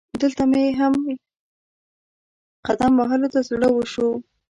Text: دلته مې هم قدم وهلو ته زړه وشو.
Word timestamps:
دلته 0.21 0.43
مې 0.51 0.63
هم 0.79 0.93
قدم 2.67 2.91
وهلو 2.97 3.27
ته 3.33 3.39
زړه 3.49 3.67
وشو. 3.73 4.09